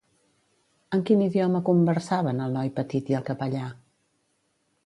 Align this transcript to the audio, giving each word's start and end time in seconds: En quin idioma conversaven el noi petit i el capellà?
En 0.97 1.03
quin 1.09 1.21
idioma 1.25 1.61
conversaven 1.69 2.43
el 2.47 2.57
noi 2.57 2.73
petit 2.81 3.15
i 3.15 3.19
el 3.21 3.29
capellà? 3.31 3.67